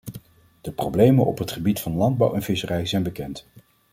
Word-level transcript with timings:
De 0.61 0.71
problemen 0.71 1.25
op 1.25 1.37
het 1.37 1.51
gebied 1.51 1.79
van 1.79 1.95
landbouw 1.95 2.33
en 2.33 2.41
visserij 2.41 2.85
zijn 2.85 3.03
bekend. 3.03 3.45